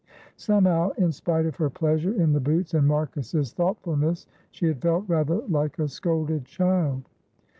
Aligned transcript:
Somehow 0.37 0.89
in 0.97 1.11
spite 1.11 1.45
of 1.45 1.57
her 1.57 1.69
pleasure 1.69 2.11
in 2.11 2.33
the 2.33 2.39
boots 2.39 2.73
and 2.73 2.87
Marcus's 2.87 3.53
thoughtfulness 3.53 4.25
she 4.49 4.65
had 4.65 4.81
felt 4.81 5.05
rather 5.07 5.41
like 5.47 5.77
a 5.77 5.87
scolded 5.87 6.43
child. 6.43 7.03